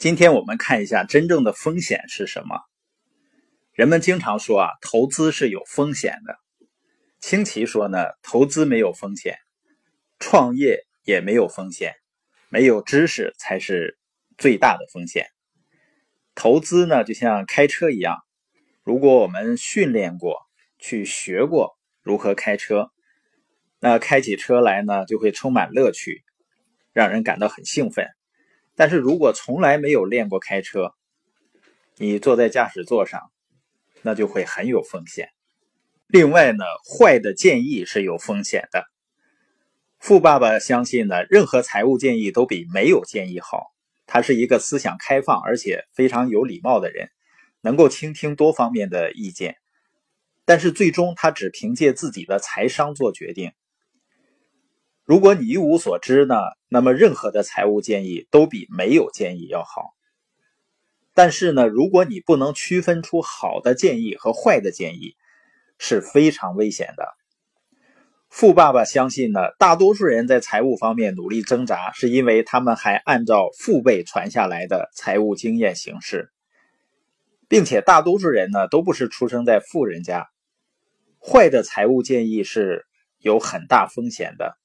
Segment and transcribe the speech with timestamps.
[0.00, 2.58] 今天我们看一下真正的风险是什么。
[3.74, 6.38] 人们经常说啊，投资是有风险的。
[7.20, 9.36] 清奇说呢，投资没有风险，
[10.18, 11.96] 创业也没有风险，
[12.48, 13.98] 没有知识才是
[14.38, 15.26] 最大的风险。
[16.34, 18.16] 投资呢，就像开车一样，
[18.82, 20.38] 如果我们训练过、
[20.78, 22.88] 去学过如何开车，
[23.80, 26.22] 那开起车来呢，就会充满乐趣，
[26.94, 28.08] 让人感到很兴奋。
[28.80, 30.94] 但是如果从来没有练过开车，
[31.98, 33.30] 你坐在驾驶座上，
[34.00, 35.28] 那就会很有风险。
[36.06, 38.86] 另外呢，坏的建议是有风险的。
[39.98, 43.66] 富爸爸相信呢，任何财务建议都比没有建议好。
[44.06, 47.10] 他是一个思想开放而且非常有礼貌的人，
[47.60, 49.56] 能够倾听多方面的意见。
[50.46, 53.52] 但是最终他只凭借自己的财商做决定。
[55.10, 56.36] 如果你一无所知呢，
[56.68, 59.96] 那么任何的财务建议都比没有建议要好。
[61.14, 65.16] 但是呢，如果你不能区分出好的建议和坏的建议，
[65.78, 67.08] 是非常危险的。
[68.28, 76.30] 富爸爸相信呢，大多数人在财务方面努力挣扎，是因为他们还按照父辈传下来的财务经验行事，
[77.48, 80.28] 并且大多数人呢都不是出生在富人家。
[81.18, 82.86] 坏的财务建议是
[83.18, 84.59] 有很大风险的。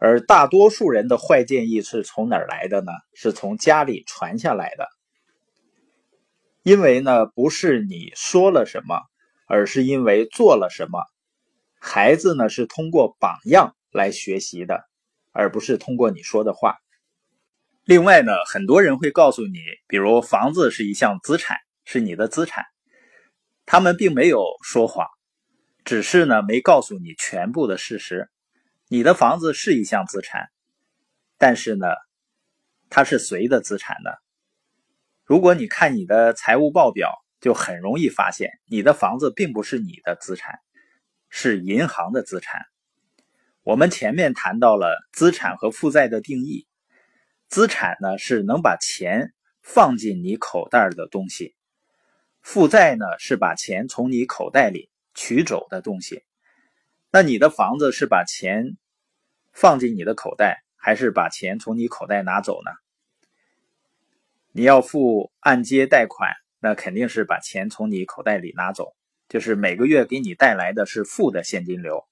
[0.00, 2.90] 而大多数人的坏建议是从哪儿来的呢？
[3.12, 4.88] 是从家里传下来的。
[6.62, 8.98] 因为呢，不是你说了什么，
[9.46, 11.04] 而是因为做了什么。
[11.78, 14.84] 孩子呢，是通过榜样来学习的，
[15.32, 16.78] 而不是通过你说的话。
[17.84, 22.64] 另外呢，很多人会告诉你，比如房子是一项资产，是你的资产。
[23.66, 25.06] 他们并没有说谎，
[25.84, 28.30] 只是呢，没告诉你全部的事实。
[28.92, 30.50] 你的房子是一项资产，
[31.38, 31.86] 但是呢，
[32.88, 34.10] 它是谁的资产呢？
[35.22, 40.58] 如果你看你的财务报表，就很容易发现，你的房子并不是你的资产，
[41.28, 42.62] 是银行的资产。
[43.62, 46.66] 我们前面谈到了资产和负债的定义，
[47.46, 51.54] 资产呢是能把钱放进你口袋的东西，
[52.42, 56.24] 负债呢是把钱从你口袋里取走的东西。
[57.12, 58.76] 那你的房子是把钱
[59.52, 62.70] 放进你的口袋，还是把钱从你口袋拿走呢？
[64.52, 68.94] 你要付按揭贷款，那肯定是把钱从你口袋里拿走，
[69.28, 72.06] 就是每个月给你带来的是负的现金流。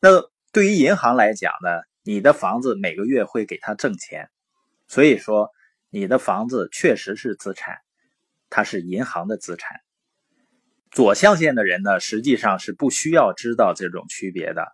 [0.00, 0.10] 那
[0.52, 1.70] 对于银行来讲呢，
[2.02, 4.30] 你的房子每个月会给他挣钱，
[4.86, 5.50] 所以说
[5.88, 7.78] 你的房子确实是资产，
[8.50, 9.80] 它是银行的资产。
[10.94, 14.68] 左象限的人呢，实际上是不需要知道这种区别的，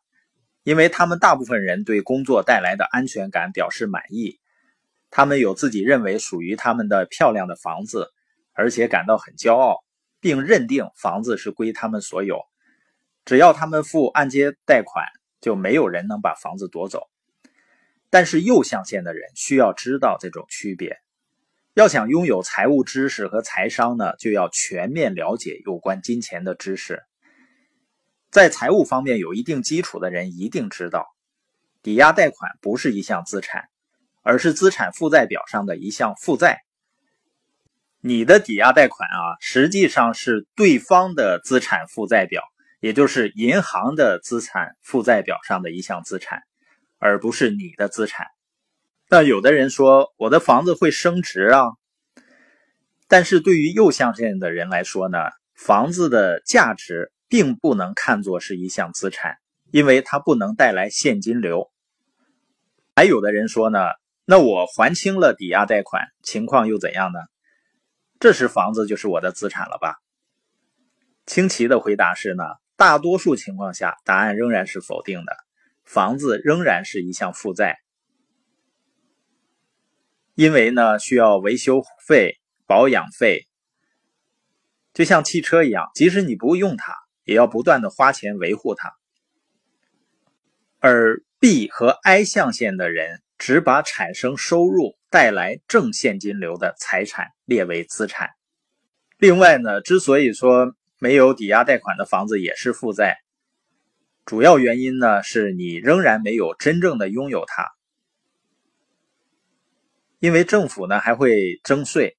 [0.64, 4.38] 因为他们大部分人对工作带来的安全感表示满意，
[5.08, 8.10] 他们有自己认为属于他们的漂亮的房子，
[8.52, 9.78] 而且感到很骄傲，
[10.20, 12.42] 并认定房子是归他们所有，
[13.24, 15.06] 只要他们付按揭贷款，
[15.40, 17.08] 就没有人能把房子夺走。
[18.10, 20.98] 但是右象限的人需要知道这种区别。
[21.80, 27.02] 要想拥有财务知识和财商呢，就要全面了解有关金钱的知识。
[28.30, 31.06] 在财务方面有一定基础的人一定知道，
[31.82, 33.64] 抵押贷款不是一项资产，
[34.22, 36.58] 而是资产负债表上的一项负债。
[38.02, 42.42] 你的抵押贷款啊，实际上是对方的资产负债表，
[42.80, 46.42] 也就是银行的资产负债表上的一项资产，
[46.98, 48.26] 而不是你的资产。
[49.12, 51.64] 那有的人说我的房子会升值啊，
[53.08, 55.18] 但是对于右象限的人来说呢，
[55.52, 59.38] 房子的价值并不能看作是一项资产，
[59.72, 61.72] 因为它不能带来现金流。
[62.94, 63.80] 还有的人说呢，
[64.26, 67.18] 那我还清了抵押贷款，情况又怎样呢？
[68.20, 69.96] 这时房子就是我的资产了吧？
[71.26, 72.44] 清奇的回答是呢，
[72.76, 75.36] 大多数情况下答案仍然是否定的，
[75.84, 77.76] 房子仍然是一项负债。
[80.40, 83.46] 因为呢，需要维修费、保养费，
[84.94, 86.94] 就像汽车一样，即使你不用它，
[87.24, 88.90] 也要不断的花钱维护它。
[90.78, 98.30] 而 B 和 I 象限的人只把产生收入、带来正现金流的财产列为资产。
[99.18, 103.18] 另外呢，之所以说没有抵押贷款的房子也是负债，
[104.24, 107.66] 主要原因呢，是你仍然没有真正的拥有它。
[110.20, 112.18] 因为政府呢还会征税，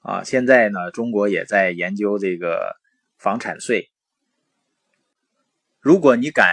[0.00, 2.76] 啊，现在呢中国也在研究这个
[3.18, 3.90] 房产税。
[5.78, 6.48] 如果你敢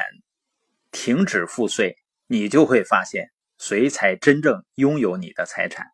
[0.92, 1.96] 停止付税，
[2.28, 5.88] 你就会发现谁才真正拥有你的财产。